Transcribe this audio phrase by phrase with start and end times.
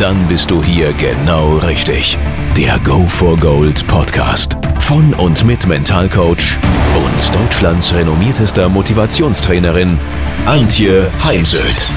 [0.00, 2.16] Dann bist du hier genau richtig.
[2.56, 6.58] Der Go for Gold Podcast von und mit Mentalcoach
[6.96, 9.98] und Deutschlands renommiertester Motivationstrainerin
[10.46, 11.90] Antje Heimsöth.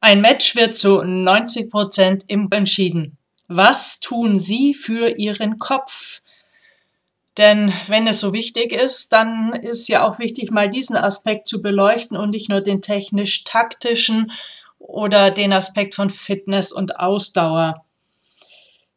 [0.00, 3.16] Ein Match wird zu 90 Prozent im entschieden.
[3.48, 6.21] Was tun Sie für Ihren Kopf?
[7.38, 11.62] Denn wenn es so wichtig ist, dann ist ja auch wichtig, mal diesen Aspekt zu
[11.62, 14.32] beleuchten und nicht nur den technisch-taktischen
[14.78, 17.84] oder den Aspekt von Fitness und Ausdauer.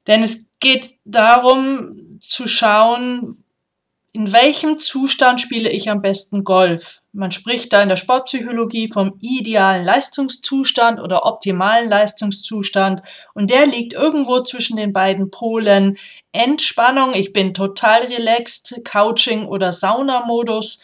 [0.07, 3.43] Denn es geht darum zu schauen,
[4.11, 7.01] in welchem Zustand spiele ich am besten Golf?
[7.15, 13.01] Man spricht da in der Sportpsychologie vom idealen Leistungszustand oder optimalen Leistungszustand.
[13.33, 15.97] Und der liegt irgendwo zwischen den beiden Polen.
[16.33, 20.83] Entspannung, ich bin total relaxed, Couching oder Saunamodus.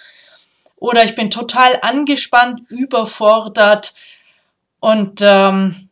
[0.77, 3.93] Oder ich bin total angespannt, überfordert.
[4.79, 5.89] Und ähm,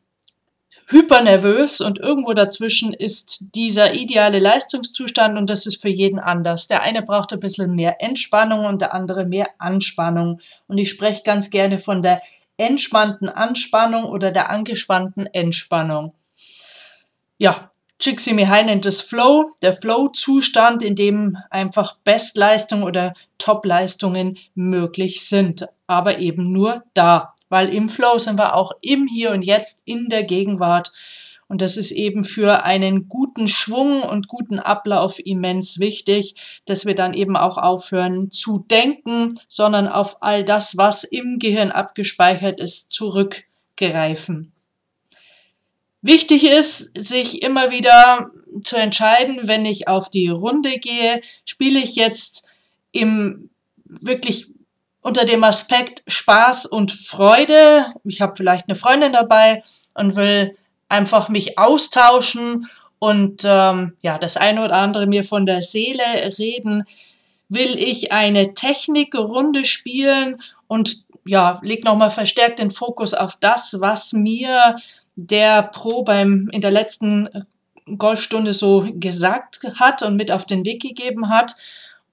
[0.89, 6.67] hypernervös und irgendwo dazwischen ist dieser ideale Leistungszustand und das ist für jeden anders.
[6.67, 10.41] Der eine braucht ein bisschen mehr Entspannung und der andere mehr Anspannung.
[10.67, 12.21] Und ich spreche ganz gerne von der
[12.57, 16.13] entspannten Anspannung oder der angespannten Entspannung.
[17.37, 25.67] Ja, Csikszentmihalyi nennt es Flow, der Flow-Zustand, in dem einfach Bestleistung oder Topleistungen möglich sind,
[25.85, 30.07] aber eben nur da weil im Flow sind wir auch im Hier und Jetzt in
[30.09, 30.91] der Gegenwart.
[31.47, 36.35] Und das ist eben für einen guten Schwung und guten Ablauf immens wichtig,
[36.65, 41.71] dass wir dann eben auch aufhören zu denken, sondern auf all das, was im Gehirn
[41.71, 44.51] abgespeichert ist, zurückgreifen.
[46.01, 48.29] Wichtig ist, sich immer wieder
[48.63, 52.47] zu entscheiden, wenn ich auf die Runde gehe, spiele ich jetzt
[52.91, 53.49] im
[53.85, 54.51] wirklich
[55.01, 57.87] unter dem Aspekt Spaß und Freude.
[58.03, 60.57] Ich habe vielleicht eine Freundin dabei und will
[60.89, 62.67] einfach mich austauschen
[62.99, 66.03] und ähm, ja, das eine oder andere mir von der Seele
[66.37, 66.83] reden.
[67.47, 74.13] Will ich eine Technikrunde spielen und ja, leg nochmal verstärkt den Fokus auf das, was
[74.13, 74.77] mir
[75.15, 77.29] der Pro beim in der letzten
[77.97, 81.55] Golfstunde so gesagt hat und mit auf den Weg gegeben hat.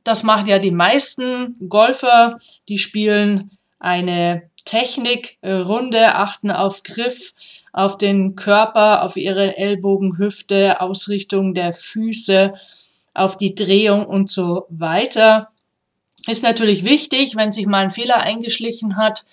[0.06, 3.50] Das machen ja die meisten Golfer, die spielen
[3.80, 7.34] eine Technikrunde, achten auf Griff,
[7.72, 12.54] auf den Körper, auf ihre Ellbogen, Hüfte, Ausrichtung der Füße,
[13.14, 15.48] auf die Drehung und so weiter.
[16.28, 19.24] Ist natürlich wichtig, wenn sich mal ein Fehler eingeschlichen hat.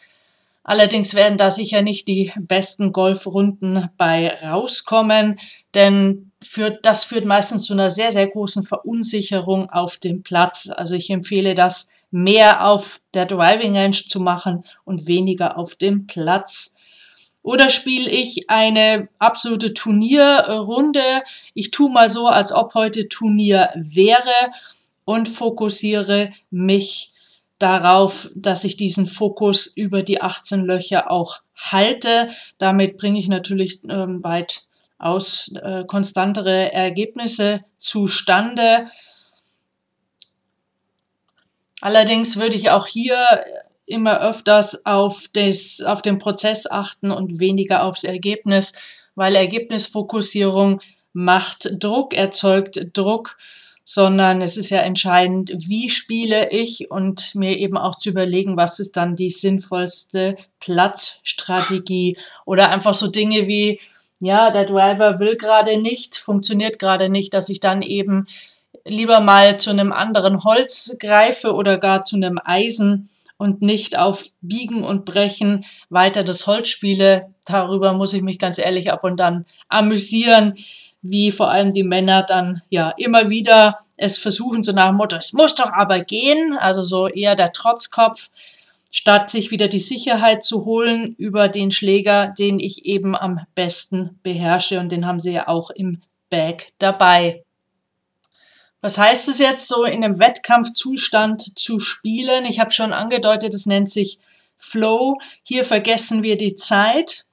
[0.64, 5.40] Allerdings werden da sicher nicht die besten Golfrunden bei rauskommen,
[5.76, 10.70] denn führt, das führt meistens zu einer sehr, sehr großen Verunsicherung auf dem Platz.
[10.76, 16.08] Also ich empfehle das mehr auf der Driving Range zu machen und weniger auf dem
[16.08, 16.76] Platz.
[17.42, 21.24] Oder spiele ich eine absolute Turnierrunde?
[21.54, 24.52] Ich tue mal so, als ob heute Turnier wäre
[25.06, 27.12] und fokussiere mich
[27.60, 32.30] darauf, dass ich diesen Fokus über die 18 Löcher auch halte.
[32.58, 34.68] Damit bringe ich natürlich ähm, weit
[35.04, 38.88] aus äh, konstantere Ergebnisse zustande.
[41.82, 43.44] Allerdings würde ich auch hier
[43.86, 48.74] immer öfters auf, des, auf den Prozess achten und weniger aufs Ergebnis,
[49.16, 50.80] weil Ergebnisfokussierung
[51.12, 53.38] macht Druck, erzeugt Druck,
[53.84, 58.80] sondern es ist ja entscheidend, wie spiele ich und mir eben auch zu überlegen, was
[58.80, 63.82] ist dann die sinnvollste Platzstrategie oder einfach so Dinge wie,
[64.24, 68.28] ja, der Driver will gerade nicht, funktioniert gerade nicht, dass ich dann eben
[68.86, 74.26] lieber mal zu einem anderen Holz greife oder gar zu einem Eisen und nicht auf
[74.42, 77.34] Biegen und Brechen weiter das Holz spiele.
[77.46, 80.56] Darüber muss ich mich ganz ehrlich ab und dann amüsieren,
[81.02, 85.18] wie vor allem die Männer dann ja immer wieder es versuchen, so nach dem Motto,
[85.18, 88.30] es muss doch aber gehen, also so eher der Trotzkopf,
[88.96, 94.20] statt sich wieder die Sicherheit zu holen über den Schläger, den ich eben am besten
[94.22, 94.80] beherrsche.
[94.80, 97.44] Und den haben sie ja auch im Bag dabei.
[98.82, 102.46] Was heißt es jetzt, so in einem Wettkampfzustand zu spielen?
[102.46, 104.20] Ich habe schon angedeutet, es nennt sich
[104.58, 105.18] Flow.
[105.42, 107.26] Hier vergessen wir die Zeit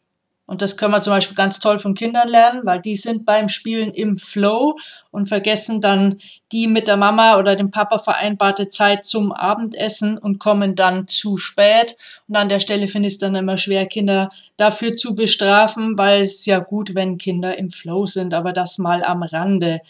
[0.51, 3.47] Und das können wir zum Beispiel ganz toll von Kindern lernen, weil die sind beim
[3.47, 4.77] Spielen im Flow
[5.13, 6.19] und vergessen dann
[6.51, 11.37] die mit der Mama oder dem Papa vereinbarte Zeit zum Abendessen und kommen dann zu
[11.37, 11.97] spät.
[12.27, 16.23] Und an der Stelle finde ich es dann immer schwer, Kinder dafür zu bestrafen, weil
[16.23, 19.83] es ja gut, wenn Kinder im Flow sind, aber das mal am Rande.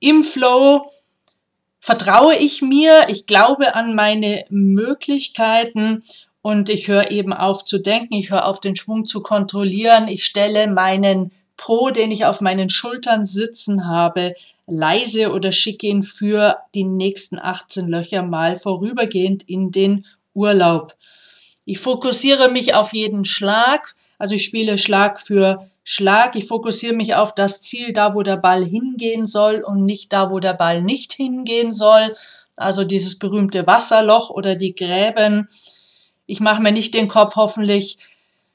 [0.00, 0.90] Im Flow
[1.80, 6.00] vertraue ich mir, ich glaube an meine Möglichkeiten
[6.48, 10.24] und ich höre eben auf zu denken, ich höre auf den Schwung zu kontrollieren, ich
[10.24, 14.32] stelle meinen Po, den ich auf meinen Schultern sitzen habe,
[14.66, 20.94] leise oder schicke ihn für die nächsten 18 Löcher mal vorübergehend in den Urlaub.
[21.66, 26.34] Ich fokussiere mich auf jeden Schlag, also ich spiele Schlag für Schlag.
[26.34, 30.30] Ich fokussiere mich auf das Ziel, da wo der Ball hingehen soll und nicht da,
[30.30, 32.16] wo der Ball nicht hingehen soll.
[32.56, 35.48] Also dieses berühmte Wasserloch oder die Gräben
[36.28, 37.98] ich mache mir nicht den Kopf, hoffentlich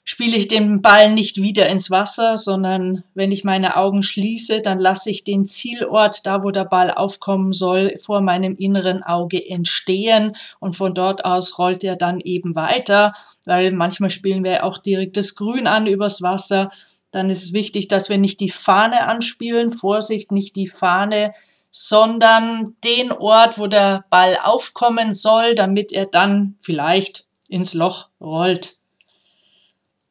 [0.03, 4.77] spiele ich den Ball nicht wieder ins Wasser, sondern wenn ich meine Augen schließe, dann
[4.77, 10.35] lasse ich den Zielort, da wo der Ball aufkommen soll, vor meinem inneren Auge entstehen
[10.59, 13.13] und von dort aus rollt er dann eben weiter,
[13.45, 16.69] weil manchmal spielen wir auch direkt das Grün an übers Wasser.
[17.09, 21.33] Dann ist es wichtig, dass wir nicht die Fahne anspielen, Vorsicht, nicht die Fahne,
[21.71, 28.77] sondern den Ort, wo der Ball aufkommen soll, damit er dann vielleicht ins Loch rollt.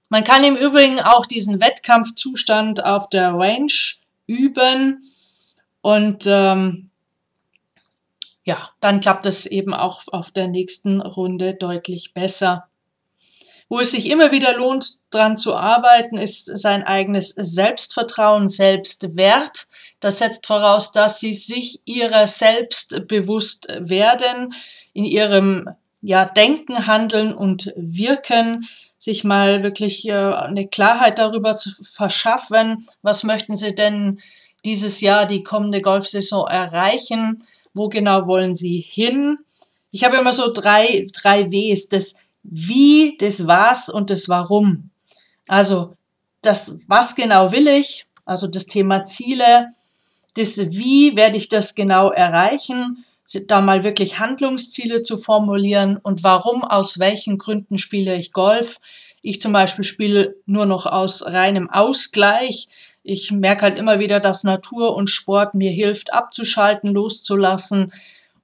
[0.09, 3.73] Man kann im Übrigen auch diesen Wettkampfzustand auf der Range
[4.27, 5.11] üben
[5.81, 6.91] und ähm,
[8.45, 12.69] ja, dann klappt es eben auch auf der nächsten Runde deutlich besser.
[13.69, 19.67] Wo es sich immer wieder lohnt, dran zu arbeiten, ist sein eigenes Selbstvertrauen, Selbstwert.
[19.99, 24.53] Das setzt voraus, dass sie sich ihrer selbst bewusst werden,
[24.93, 25.71] in ihrem
[26.03, 28.67] ja, Denken, Handeln und Wirken,
[28.99, 34.21] sich mal wirklich äh, eine Klarheit darüber zu verschaffen, was möchten Sie denn
[34.65, 37.39] dieses Jahr, die kommende Golfsaison erreichen,
[37.75, 39.39] wo genau wollen Sie hin.
[39.91, 44.91] Ich habe immer so drei, drei Ws, das Wie, das Was und das Warum.
[45.49, 45.97] Also
[46.43, 49.73] das Was genau will ich, also das Thema Ziele,
[50.37, 53.05] das Wie werde ich das genau erreichen
[53.47, 58.81] da mal wirklich Handlungsziele zu formulieren und warum, aus welchen Gründen spiele ich Golf.
[59.23, 62.69] Ich zum Beispiel spiele nur noch aus reinem Ausgleich.
[63.03, 67.93] Ich merke halt immer wieder, dass Natur und Sport mir hilft, abzuschalten, loszulassen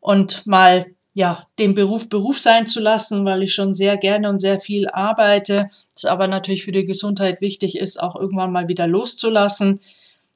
[0.01, 4.39] und mal ja, den Beruf Beruf sein zu lassen, weil ich schon sehr gerne und
[4.39, 5.69] sehr viel arbeite.
[5.95, 9.81] Es aber natürlich für die Gesundheit wichtig ist, auch irgendwann mal wieder loszulassen.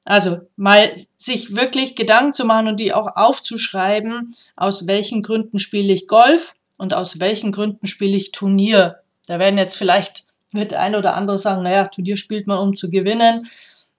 [0.04, 5.93] Also mal sich wirklich Gedanken zu machen und die auch aufzuschreiben, aus welchen Gründen spiele
[5.93, 8.96] ich Golf und aus welchen Gründen spiele ich Turnier.
[9.26, 12.90] Da werden jetzt vielleicht, wird ein oder andere sagen, naja, Turnier spielt man, um zu
[12.90, 13.46] gewinnen.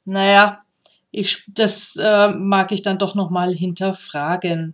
[0.03, 0.63] Naja,
[1.11, 4.73] ich, das äh, mag ich dann doch nochmal hinterfragen.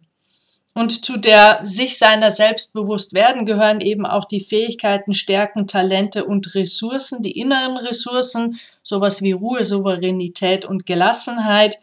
[0.74, 6.26] Und zu der sich seiner selbst bewusst werden gehören eben auch die Fähigkeiten, Stärken, Talente
[6.26, 11.80] und Ressourcen, die inneren Ressourcen, sowas wie Ruhe, Souveränität und Gelassenheit.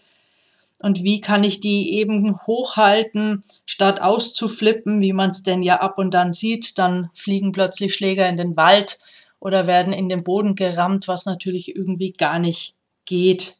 [0.81, 5.99] Und wie kann ich die eben hochhalten, statt auszuflippen, wie man es denn ja ab
[5.99, 8.99] und dann sieht, dann fliegen plötzlich Schläger in den Wald
[9.40, 12.75] oder werden in den Boden gerammt, was natürlich irgendwie gar nicht
[13.05, 13.57] geht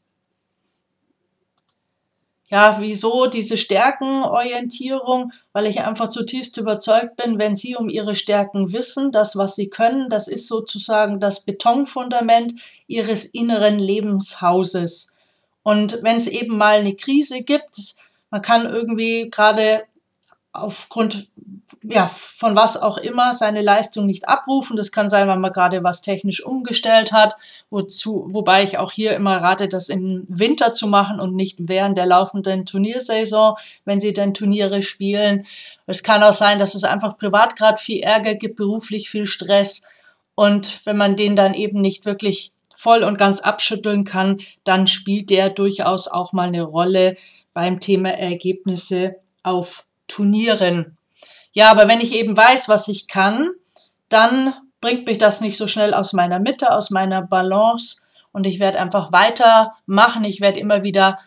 [2.49, 5.33] ja, wieso diese Stärkenorientierung?
[5.53, 9.69] Weil ich einfach zutiefst überzeugt bin, wenn Sie um Ihre Stärken wissen, das, was Sie
[9.69, 12.55] können, das ist sozusagen das Betonfundament
[12.87, 15.13] Ihres inneren Lebenshauses.
[15.65, 17.97] Und wenn es eben mal eine Krise gibt,
[18.31, 19.83] man kann irgendwie gerade
[20.53, 21.29] aufgrund
[21.89, 24.77] ja, von was auch immer seine Leistung nicht abrufen.
[24.77, 27.37] Das kann sein, weil man gerade was technisch umgestellt hat,
[27.71, 31.97] wozu, wobei ich auch hier immer rate, das im Winter zu machen und nicht während
[31.97, 35.47] der laufenden Turniersaison, wenn sie denn Turniere spielen.
[35.87, 39.87] Es kann auch sein, dass es einfach privat gerade viel Ärger gibt, beruflich viel Stress.
[40.35, 45.31] Und wenn man den dann eben nicht wirklich voll und ganz abschütteln kann, dann spielt
[45.31, 47.17] der durchaus auch mal eine Rolle
[47.55, 50.97] beim Thema Ergebnisse auf Turnieren.
[51.57, 53.49] Ja, aber wenn ich eben weiß, was ich kann,
[54.11, 58.61] dann bringt mich das nicht so schnell aus meiner Mitte, aus meiner Balance und ich
[58.61, 60.25] werde einfach weitermachen.
[60.25, 61.19] Ich werde immer wieder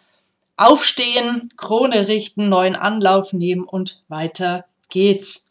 [0.56, 5.50] aufstehen, Krone richten, neuen Anlauf nehmen und weiter geht's.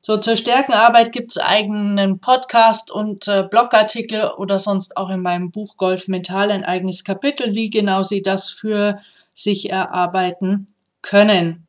[0.00, 5.52] So, zur Stärkenarbeit gibt es eigenen Podcast und äh, Blogartikel oder sonst auch in meinem
[5.52, 8.98] Buch Golf Mental ein eigenes Kapitel, wie genau Sie das für
[9.34, 10.66] sich erarbeiten
[11.00, 11.68] können.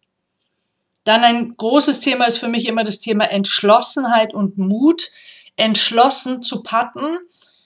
[1.04, 5.12] Dann ein großes Thema ist für mich immer das Thema Entschlossenheit und Mut,
[5.56, 7.18] entschlossen zu patten.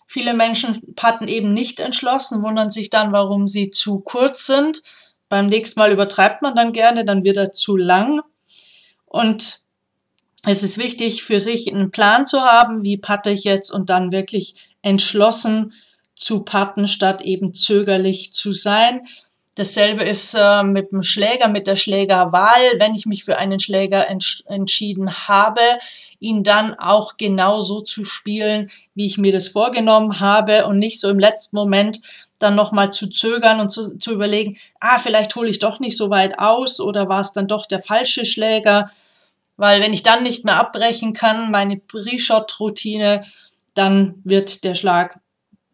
[0.08, 4.82] Viele Menschen patten eben nicht entschlossen, wundern sich dann, warum sie zu kurz sind.
[5.30, 8.22] Beim nächsten Mal übertreibt man dann gerne, dann wird er zu lang.
[9.06, 9.62] Und
[10.44, 14.12] es ist wichtig für sich einen Plan zu haben, wie patte ich jetzt und dann
[14.12, 15.74] wirklich entschlossen
[16.16, 19.08] zu patten, statt eben zögerlich zu sein.
[19.56, 22.62] Dasselbe ist äh, mit dem Schläger, mit der Schlägerwahl.
[22.78, 25.62] Wenn ich mich für einen Schläger entsch entschieden habe,
[26.20, 31.00] ihn dann auch genau so zu spielen, wie ich mir das vorgenommen habe und nicht
[31.00, 32.02] so im letzten Moment
[32.38, 36.10] dann nochmal zu zögern und zu, zu überlegen, ah, vielleicht hole ich doch nicht so
[36.10, 38.92] weit aus oder war es dann doch der falsche Schläger.
[39.56, 43.24] Weil wenn ich dann nicht mehr abbrechen kann, meine Pre-Shot-Routine,
[43.74, 45.20] dann wird der Schlag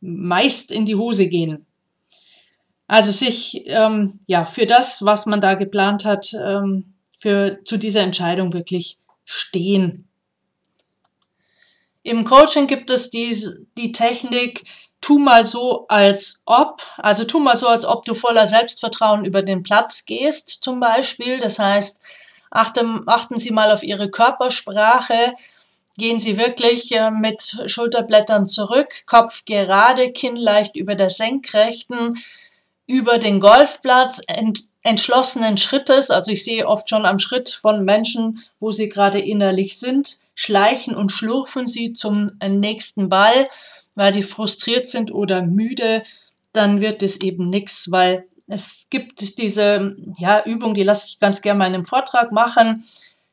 [0.01, 1.65] meist in die Hose gehen.
[2.91, 8.01] Also sich ähm, ja für das, was man da geplant hat, ähm, für zu dieser
[8.01, 10.09] Entscheidung wirklich stehen.
[12.03, 13.33] Im Coaching gibt es die,
[13.77, 14.65] die Technik,
[14.99, 19.41] tu mal so als ob, also tu mal so, als ob du voller Selbstvertrauen über
[19.41, 21.39] den Platz gehst, zum Beispiel.
[21.39, 22.01] Das heißt,
[22.49, 25.33] achten, achten Sie mal auf Ihre Körpersprache,
[25.97, 32.17] gehen Sie wirklich äh, mit Schulterblättern zurück, Kopf gerade, Kinn leicht über der Senkrechten,
[32.91, 38.43] über den Golfplatz ent, entschlossenen Schrittes, also ich sehe oft schon am Schritt von Menschen,
[38.59, 43.47] wo sie gerade innerlich sind, schleichen und schlurfen sie zum äh, nächsten Ball,
[43.95, 46.03] weil sie frustriert sind oder müde,
[46.51, 51.41] dann wird es eben nichts, weil es gibt diese ja, Übung, die lasse ich ganz
[51.41, 52.83] gerne mal in einem Vortrag machen.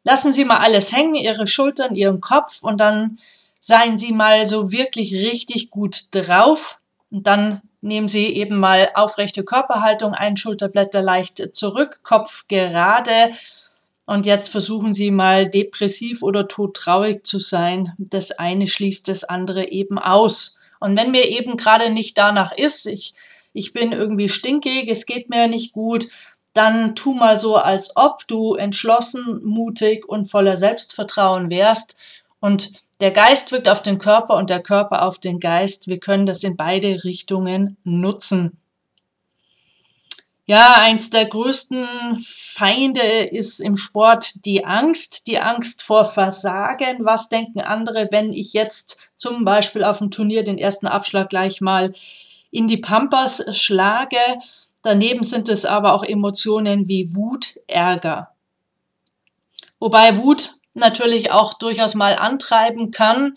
[0.04, 3.18] Lassen Sie mal alles hängen, Ihre Schultern, Ihren Kopf und dann
[3.58, 6.78] seien Sie mal so wirklich richtig gut drauf.
[7.10, 13.32] Und dann Nehmen Sie eben mal aufrechte Körperhaltung ein, Schulterblätter leicht zurück, Kopf gerade.
[14.04, 17.92] Und jetzt versuchen Sie mal depressiv oder todtraurig zu sein.
[17.98, 20.58] Das eine schließt das andere eben aus.
[20.80, 23.14] Und wenn mir eben gerade nicht danach ist, ich,
[23.52, 26.08] ich bin irgendwie stinkig, es geht mir nicht gut,
[26.54, 31.94] dann tu mal so, als ob du entschlossen, mutig und voller Selbstvertrauen wärst
[32.40, 35.88] und der Geist wirkt auf den Körper und der Körper auf den Geist.
[35.88, 38.58] Wir können das in beide Richtungen nutzen.
[40.46, 41.86] Ja, eins der größten
[42.24, 47.04] Feinde ist im Sport die Angst, die Angst vor Versagen.
[47.04, 51.60] Was denken andere, wenn ich jetzt zum Beispiel auf dem Turnier den ersten Abschlag gleich
[51.60, 51.92] mal
[52.50, 54.16] in die Pampas schlage?
[54.82, 58.30] Daneben sind es aber auch Emotionen wie Wut, Ärger.
[59.78, 63.36] Wobei Wut natürlich auch durchaus mal antreiben kann,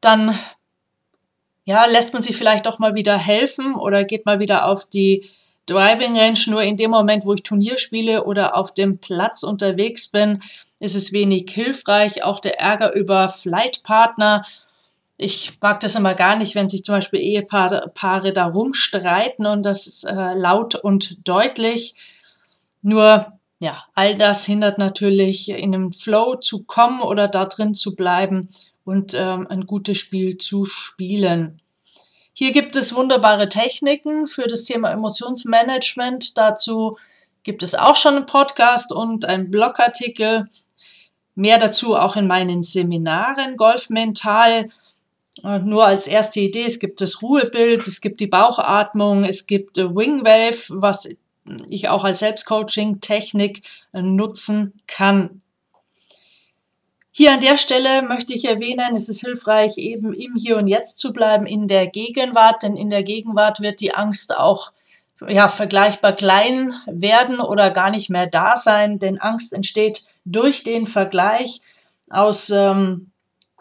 [0.00, 0.38] dann
[1.64, 5.28] ja, lässt man sich vielleicht doch mal wieder helfen oder geht mal wieder auf die
[5.66, 6.38] Driving Range.
[6.48, 10.42] Nur in dem Moment, wo ich Turnier spiele oder auf dem Platz unterwegs bin,
[10.78, 12.22] ist es wenig hilfreich.
[12.22, 14.44] Auch der Ärger über Flightpartner.
[15.16, 19.62] Ich mag das immer gar nicht, wenn sich zum Beispiel Ehepaare Paare da rumstreiten und
[19.62, 21.94] das äh, laut und deutlich.
[22.82, 27.94] Nur ja, all das hindert natürlich, in einem Flow zu kommen oder da drin zu
[27.94, 28.50] bleiben
[28.84, 31.60] und ähm, ein gutes Spiel zu spielen.
[32.32, 36.36] Hier gibt es wunderbare Techniken für das Thema Emotionsmanagement.
[36.36, 36.98] Dazu
[37.44, 40.50] gibt es auch schon einen Podcast und einen Blogartikel.
[41.36, 44.68] Mehr dazu auch in meinen Seminaren Golf Mental.
[45.44, 49.76] Äh, nur als erste Idee, es gibt das Ruhebild, es gibt die Bauchatmung, es gibt
[49.76, 51.08] Wing Wave, was
[51.68, 55.42] ich auch als Selbstcoaching-Technik äh, nutzen kann.
[57.10, 60.98] Hier an der Stelle möchte ich erwähnen, es ist hilfreich, eben im Hier und Jetzt
[60.98, 64.72] zu bleiben, in der Gegenwart, denn in der Gegenwart wird die Angst auch
[65.28, 70.86] ja, vergleichbar klein werden oder gar nicht mehr da sein, denn Angst entsteht durch den
[70.86, 71.60] Vergleich
[72.10, 73.10] aus ähm,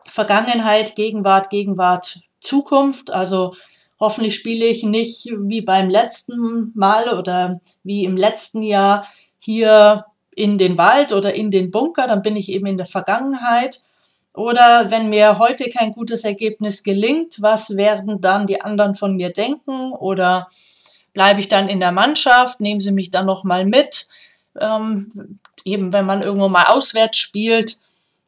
[0.07, 3.11] Vergangenheit, Gegenwart, Gegenwart, Zukunft.
[3.11, 3.55] Also
[4.03, 9.07] Hoffentlich spiele ich nicht wie beim letzten Mal oder wie im letzten Jahr
[9.37, 10.03] hier
[10.35, 13.81] in den Wald oder in den Bunker, dann bin ich eben in der Vergangenheit.
[14.33, 19.31] Oder wenn mir heute kein gutes Ergebnis gelingt, was werden dann die anderen von mir
[19.31, 19.93] denken?
[19.93, 20.49] Oder
[21.13, 22.59] bleibe ich dann in der Mannschaft?
[22.59, 24.09] Nehmen sie mich dann nochmal mit?
[24.59, 27.77] Ähm, eben wenn man irgendwo mal auswärts spielt.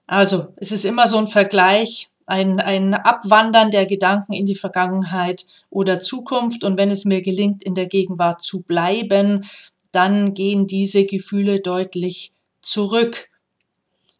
[0.08, 5.46] Also es ist immer so ein Vergleich ein, ein Abwandern der Gedanken in die Vergangenheit
[5.70, 6.64] oder Zukunft.
[6.64, 9.46] Und wenn es mir gelingt, in der Gegenwart zu bleiben,
[9.92, 13.30] dann gehen diese Gefühle deutlich zurück.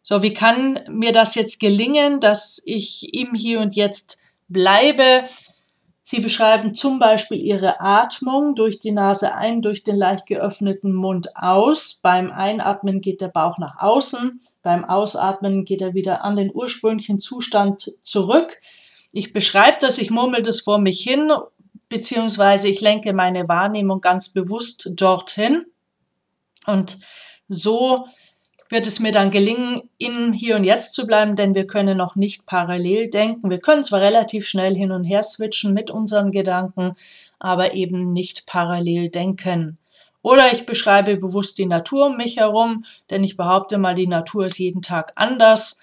[0.02, 5.24] So, wie kann mir das jetzt gelingen, dass ich im Hier und Jetzt bleibe?
[6.08, 11.36] Sie beschreiben zum Beispiel Ihre Atmung durch die Nase ein, durch den leicht geöffneten Mund
[11.36, 11.98] aus.
[12.00, 17.20] Beim Einatmen geht der Bauch nach außen, beim Ausatmen geht er wieder an den ursprünglichen
[17.20, 18.58] Zustand zurück.
[19.12, 21.30] Ich beschreibe das, ich murmel das vor mich hin,
[21.88, 25.66] beziehungsweise ich lenke meine Wahrnehmung ganz bewusst dorthin.
[26.66, 26.98] Und
[27.48, 28.08] so
[28.68, 32.16] wird es mir dann gelingen, in Hier und Jetzt zu bleiben, denn wir können noch
[32.16, 33.50] nicht parallel denken.
[33.50, 36.96] Wir können zwar relativ schnell hin und her switchen mit unseren Gedanken,
[37.38, 39.78] aber eben nicht parallel denken.
[40.26, 44.46] Oder ich beschreibe bewusst die Natur um mich herum, denn ich behaupte mal, die Natur
[44.46, 45.78] ist jeden Tag anders.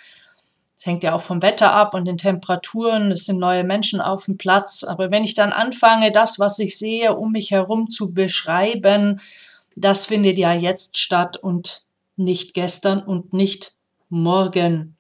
[0.78, 3.14] Es hängt ja auch vom Wetter ab und den Temperaturen.
[3.14, 4.84] Es sind neue Menschen auf dem Platz.
[4.84, 9.22] Aber wenn ich dann anfange, das, was ich sehe, um mich herum zu beschreiben,
[9.78, 11.86] das findet ja jetzt statt und
[12.18, 13.78] nicht gestern und nicht
[14.10, 14.98] morgen.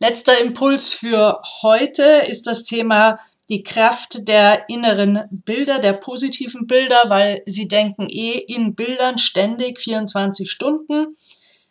[0.00, 7.04] Letzter Impuls für heute ist das Thema die Kraft der inneren Bilder, der positiven Bilder,
[7.06, 11.16] weil sie denken eh in Bildern ständig 24 Stunden.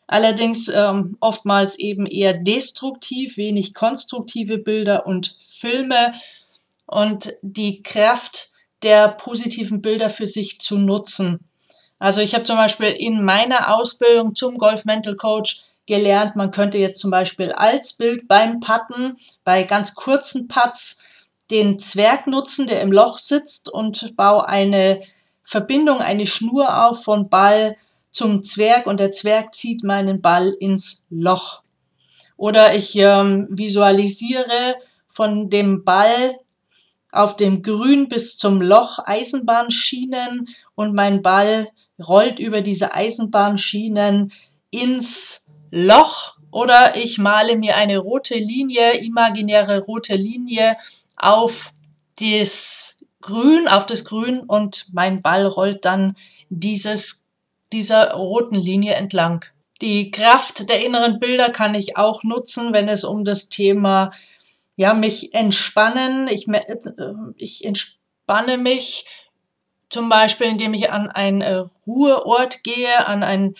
[0.08, 6.14] Allerdings ähm, oftmals eben eher destruktiv, wenig konstruktive Bilder und Filme
[6.86, 8.52] und die Kraft
[8.84, 11.40] der positiven Bilder für sich zu nutzen.
[12.00, 16.78] Also ich habe zum Beispiel in meiner Ausbildung zum Golf Mental Coach gelernt, man könnte
[16.78, 21.02] jetzt zum Beispiel als Bild beim Putten, bei ganz kurzen Putts,
[21.52, 25.02] den Zwerg nutzen, der im Loch sitzt und baue eine
[25.44, 27.78] Verbindung, eine Schnur auf von Ball
[28.12, 31.62] zum Zwerg und der Zwerg zieht meinen Ball ins Loch.
[32.36, 34.76] Oder ich ähm, visualisiere
[35.08, 36.38] von dem Ball
[37.12, 41.70] auf dem Grün bis zum Loch Eisenbahnschienen und mein Ball
[42.06, 44.32] rollt über diese Eisenbahnschienen
[44.70, 50.78] ins Loch oder ich male mir eine rote Linie, imaginäre rote Linie
[51.18, 51.74] auf
[52.20, 56.16] das Grün, auf das Grün und mein Ball rollt dann
[56.50, 57.28] dieses,
[57.74, 59.44] dieser roten Linie entlang.
[59.82, 64.12] Die Kraft der inneren Bilder kann ich auch nutzen, wenn es um das Thema
[64.76, 66.28] ja, mich entspannen.
[66.28, 66.74] Ich, äh,
[67.36, 69.06] ich entspanne mich
[69.90, 73.56] zum Beispiel, indem ich an einen äh, Ruheort gehe, an einen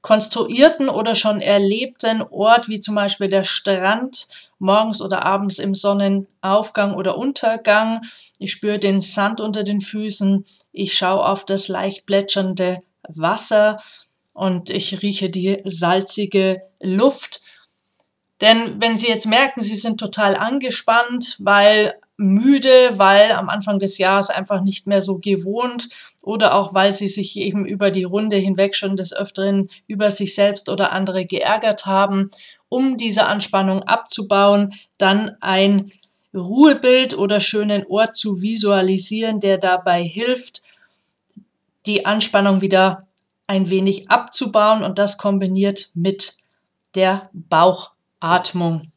[0.00, 4.28] konstruierten oder schon erlebten Ort, wie zum Beispiel der Strand,
[4.58, 8.02] morgens oder abends im Sonnenaufgang oder Untergang.
[8.38, 10.44] Ich spüre den Sand unter den Füßen.
[10.72, 13.80] Ich schaue auf das leicht plätschernde Wasser
[14.32, 17.40] und ich rieche die salzige Luft.
[18.40, 23.96] Denn wenn Sie jetzt merken, Sie sind total angespannt, weil müde, weil am Anfang des
[23.98, 25.88] Jahres einfach nicht mehr so gewohnt
[26.22, 30.34] oder auch weil Sie sich eben über die Runde hinweg schon des Öfteren über sich
[30.34, 32.30] selbst oder andere geärgert haben,
[32.68, 35.92] um diese Anspannung abzubauen, dann ein
[36.34, 40.62] Ruhebild oder schönen Ort zu visualisieren, der dabei hilft,
[41.86, 43.06] die Anspannung wieder
[43.46, 46.36] ein wenig abzubauen und das kombiniert mit
[46.94, 48.92] der Bauch Atmung.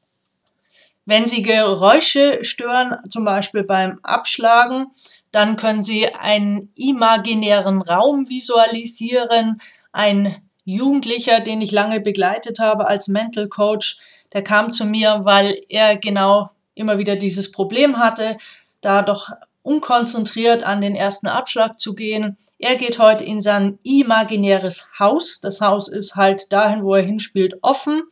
[1.05, 4.87] Wenn Sie Geräusche stören, zum Beispiel beim Abschlagen,
[5.31, 9.61] dann können Sie einen imaginären Raum visualisieren.
[9.91, 10.35] Ein
[10.71, 13.99] Jugendlicher, den ich lange begleitet habe als Mental Coach,
[14.33, 18.37] der kam zu mir, weil er genau immer wieder dieses Problem hatte,
[18.79, 19.29] da doch
[19.63, 22.37] unkonzentriert an den ersten Abschlag zu gehen.
[22.57, 25.39] Er geht heute in sein imaginäres Haus.
[25.41, 28.03] Das Haus ist halt dahin, wo er hinspielt, offen.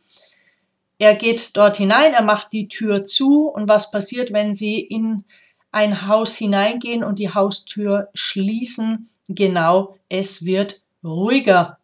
[0.98, 5.24] Er geht dort hinein, er macht die Tür zu und was passiert, wenn Sie in
[5.72, 9.08] ein Haus hineingehen und die Haustür schließen?
[9.28, 11.79] Genau, es wird ruhiger.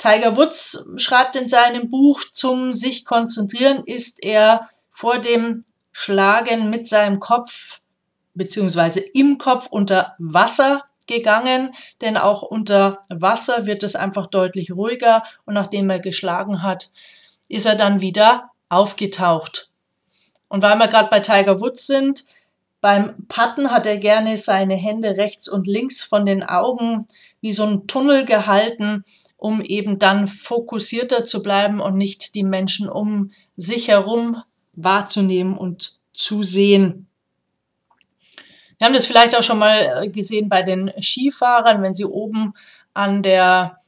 [0.00, 6.86] Tiger Woods schreibt in seinem Buch, zum sich konzentrieren ist er vor dem Schlagen mit
[6.86, 7.80] seinem Kopf
[8.32, 15.22] beziehungsweise im Kopf unter Wasser gegangen, denn auch unter Wasser wird es einfach deutlich ruhiger
[15.44, 16.90] und nachdem er geschlagen hat,
[17.50, 19.70] ist er dann wieder aufgetaucht.
[20.48, 22.24] Und weil wir gerade bei Tiger Woods sind,
[22.80, 27.06] beim Putten hat er gerne seine Hände rechts und links von den Augen
[27.42, 29.04] wie so ein Tunnel gehalten,
[29.40, 34.42] um eben dann fokussierter zu bleiben und nicht die Menschen um sich herum
[34.74, 37.06] wahrzunehmen und zu sehen.
[38.78, 42.54] Wir haben das vielleicht auch schon mal gesehen bei den Skifahrern, wenn sie oben
[42.92, 43.78] an der,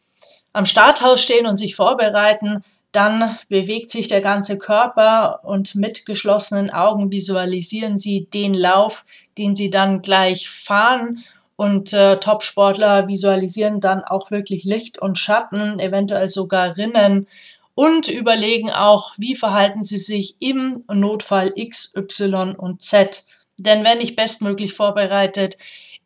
[0.53, 6.71] am Starthaus stehen und sich vorbereiten, dann bewegt sich der ganze Körper und mit geschlossenen
[6.71, 9.07] Augen visualisieren Sie den Lauf,
[9.38, 11.25] den Sie dann gleich fahren.
[11.62, 17.29] Und äh, Topsportler visualisieren dann auch wirklich Licht und Schatten, eventuell sogar Rinnen
[17.77, 23.25] und überlegen auch, wie verhalten sie sich im Notfall X, Y und Z.
[23.59, 25.57] Denn wenn ich bestmöglich vorbereitet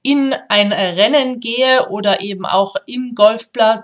[0.02, 3.14] in ein Rennen gehe oder eben auch im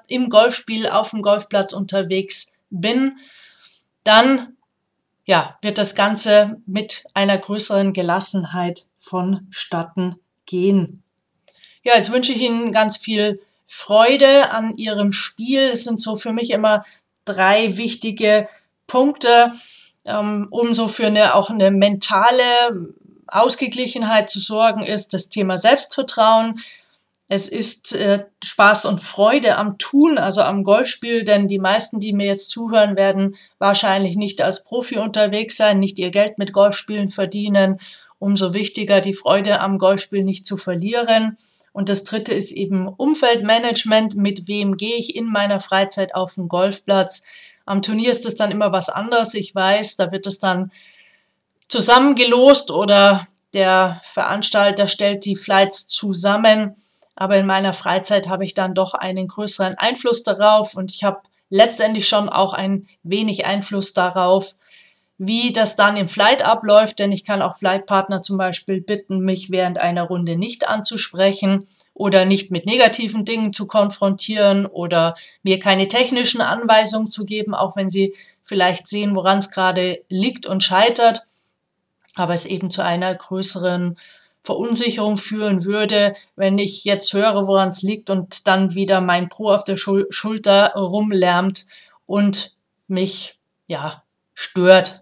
[0.08, 3.16] im Golfspiel auf dem Golfplatz unterwegs bin,
[4.04, 4.58] dann
[5.24, 11.02] ja, wird das Ganze mit einer größeren Gelassenheit vonstatten gehen.
[11.84, 15.60] Ja, jetzt wünsche ich Ihnen ganz viel Freude an Ihrem Spiel.
[15.60, 16.84] Es sind so für mich immer
[17.24, 18.48] drei wichtige
[18.86, 19.52] Punkte,
[20.04, 22.42] ähm, um so für eine auch eine mentale
[23.26, 26.60] Ausgeglichenheit zu sorgen, ist das Thema Selbstvertrauen.
[27.28, 32.12] Es ist äh, Spaß und Freude am Tun, also am Golfspiel, denn die meisten, die
[32.12, 37.08] mir jetzt zuhören, werden wahrscheinlich nicht als Profi unterwegs sein, nicht ihr Geld mit Golfspielen
[37.08, 37.78] verdienen.
[38.18, 41.38] Umso wichtiger, die Freude am Golfspiel nicht zu verlieren.
[41.72, 44.14] Und das dritte ist eben Umfeldmanagement.
[44.14, 47.22] Mit wem gehe ich in meiner Freizeit auf den Golfplatz?
[47.64, 49.34] Am Turnier ist es dann immer was anderes.
[49.34, 50.70] Ich weiß, da wird es dann
[51.68, 56.76] zusammengelost oder der Veranstalter stellt die Flights zusammen.
[57.14, 61.20] Aber in meiner Freizeit habe ich dann doch einen größeren Einfluss darauf und ich habe
[61.50, 64.56] letztendlich schon auch ein wenig Einfluss darauf,
[65.18, 69.50] wie das dann im Flight abläuft, denn ich kann auch Flightpartner zum Beispiel bitten, mich
[69.50, 75.88] während einer Runde nicht anzusprechen oder nicht mit negativen Dingen zu konfrontieren oder mir keine
[75.88, 81.26] technischen Anweisungen zu geben, auch wenn sie vielleicht sehen, woran es gerade liegt und scheitert,
[82.14, 83.96] aber es eben zu einer größeren
[84.42, 89.50] Verunsicherung führen würde, wenn ich jetzt höre, woran es liegt und dann wieder mein Pro
[89.50, 91.66] auf der Schul Schulter rumlärmt
[92.06, 92.56] und
[92.88, 94.02] mich, ja,
[94.34, 95.01] stört.